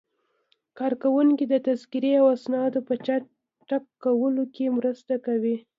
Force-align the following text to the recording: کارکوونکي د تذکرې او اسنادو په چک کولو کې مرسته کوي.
کارکوونکي 0.77 1.45
د 1.49 1.55
تذکرې 1.67 2.11
او 2.21 2.25
اسنادو 2.35 2.79
په 2.87 2.93
چک 3.69 3.83
کولو 4.03 4.43
کې 4.55 4.75
مرسته 4.77 5.13
کوي. 5.25 5.55